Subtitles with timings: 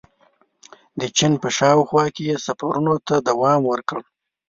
[0.99, 3.99] •د چین په شاوخوا کې یې سفرونو ته دوام ورکړ.